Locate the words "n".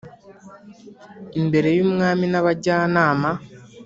2.29-2.35